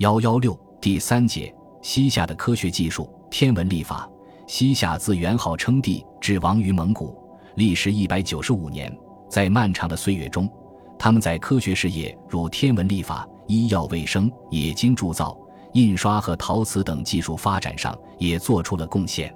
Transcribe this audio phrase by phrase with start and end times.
[0.00, 4.08] 幺幺六第三节西夏的科学技术天文历法。
[4.46, 7.22] 西夏自元昊称帝至亡于蒙古，
[7.56, 8.90] 历时一百九十五年。
[9.28, 10.50] 在漫长的岁月中，
[10.98, 15.38] 他们在科学事业如天文历法、医药卫生、冶金铸造、
[15.74, 19.30] 印刷和陶瓷等技术发展上也做出了贡献。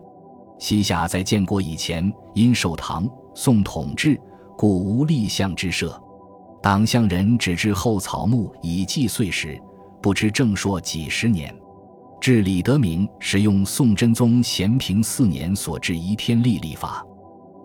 [0.59, 4.19] 西夏在建国以前因受唐宋统治，
[4.57, 6.03] 故无立项之设，
[6.63, 9.61] 党项人只知后草木以计岁时，
[10.05, 11.51] 不知正朔几十年。
[12.21, 17.03] 至李德明使用宋真宗咸平四年所制移天历历法，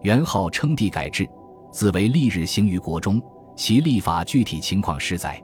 [0.03, 1.27] 元昊称帝改制，
[1.69, 3.21] 自为历日行于国中。
[3.57, 5.37] 其历法具体情况实在。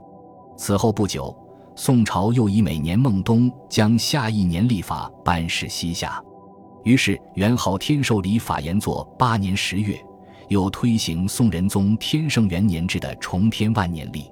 [0.56, 1.36] 此后不久，
[1.74, 6.18] 宋朝又以每年孟冬将下一年历法颁示西夏，
[6.82, 10.02] 于是元昊天授礼法延作八年十月，
[10.48, 14.30] 又推行宋仁宗天圣元年制的重天万年历。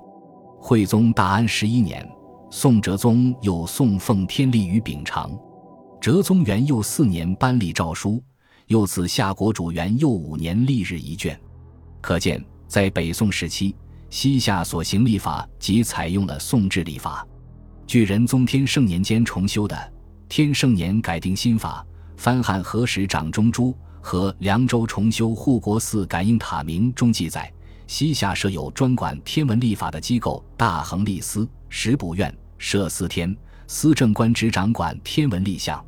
[0.58, 2.10] 惠宗大安十一年。
[2.56, 5.36] 宋哲宗又送奉天历于秉常，
[6.00, 8.22] 哲宗元佑四年颁立诏书，
[8.68, 11.38] 又赐夏国主元佑五年历日一卷。
[12.00, 13.74] 可见，在北宋时期，
[14.08, 17.26] 西夏所行历法即采用了宋制历法。
[17.88, 19.74] 据仁宗天圣年间重修的
[20.28, 21.84] 《天圣年改定新法》，
[22.16, 27.52] 翻汉和史掌中珠和凉州重修护国寺感应塔铭中记载，
[27.88, 32.32] 西夏设有专管天文历法的机构——大恒历司、十卜院。
[32.58, 35.84] 设司天司政官职掌管天文历象，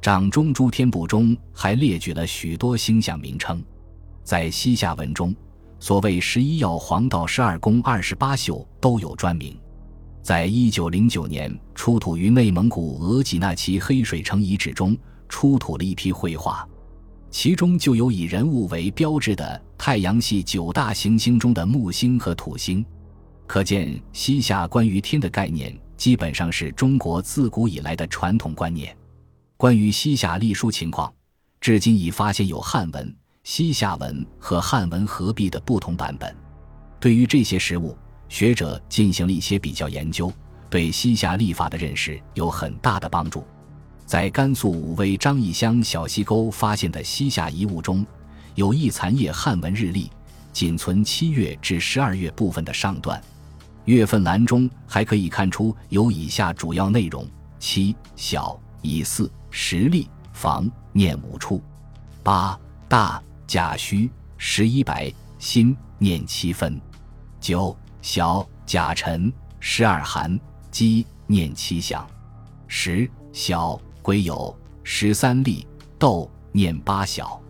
[0.00, 3.62] 掌中诸天部中还列举了许多星象名称。
[4.22, 5.34] 在西夏文中，
[5.78, 9.58] 所谓十一曜、黄道、十二宫、二十八宿都有专名。
[10.22, 14.96] 在一九零九年出土于内蒙古额济纳旗黑水城遗址中，
[15.28, 16.68] 出土了一批绘画，
[17.30, 22.84] 其中就有以人物为标志的太阳系九大行星中的木星和土星。
[23.46, 25.76] 可见西夏关于天的概念。
[26.00, 28.96] 基本上是中国自古以来的传统观念。
[29.58, 31.12] 关于西夏隶书情况，
[31.60, 36.34] 至今已发现有汉文、西夏文和汉文合璧的不同版本。
[36.98, 37.94] 对于这些实物，
[38.30, 40.32] 学者进行了一些比较研究，
[40.70, 43.44] 对西夏历法的认识有很大的帮助。
[44.06, 48.06] 在甘肃武威张义乡小溪沟发现的西夏遗物中，
[48.54, 50.10] 有一残页汉文日历，
[50.50, 53.22] 仅存七月至十二月部分的上段。
[53.86, 57.26] 月份栏中还可以看出有以下主要内容：
[57.58, 61.62] 七小乙巳时历房念五处，
[62.22, 62.58] 八
[62.88, 66.80] 大甲戌十一白辛念七分，
[67.40, 70.38] 九小甲辰十二寒
[70.70, 72.06] 鸡念七响，
[72.68, 74.54] 十小癸酉
[74.84, 75.66] 十三历
[75.98, 77.40] 斗念八小，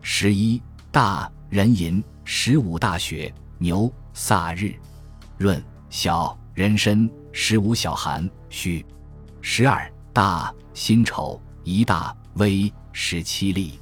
[0.00, 0.60] 十一
[0.90, 4.74] 大壬寅十五大雪牛萨日。
[5.38, 5.62] 闰。
[5.92, 8.82] 小人参，十五小寒戌，
[9.42, 13.78] 十二大辛丑，一大微十七历。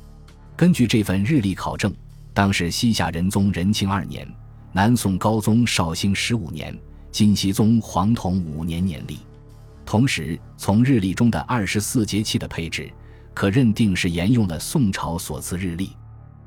[0.56, 1.94] 根据这份日历考证，
[2.34, 4.26] 当时西夏仁宗仁庆二年，
[4.72, 6.76] 南宋高宗绍兴十五年，
[7.12, 9.20] 金熙宗黄统五年年历。
[9.86, 12.92] 同时，从日历中的二十四节气的配置，
[13.32, 15.96] 可认定是沿用了宋朝所赐日历。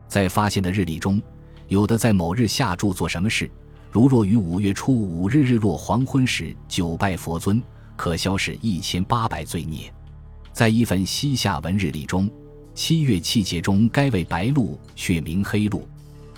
[0.10, 1.22] 在发现的日历中，
[1.70, 3.50] 有的在某日下注做什么事。
[3.94, 7.62] 如若于五月初五日日落黄昏时久拜佛尊，
[7.96, 9.94] 可消逝一千八百罪孽。
[10.52, 12.28] 在一份西夏文日历中，
[12.74, 15.88] 七月气节中该为白露，却名黑露。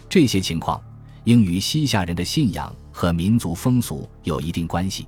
[0.10, 0.84] 这些情况
[1.24, 5.08] 应与西夏人的信仰和民族风俗有一定关系。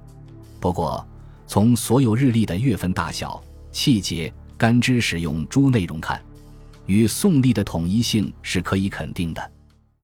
[0.61, 1.05] 不过，
[1.47, 3.43] 从所有日历的月份大小、
[3.73, 6.21] 气节、干支使用诸内容看，
[6.85, 9.51] 与宋历的统一性是可以肯定的。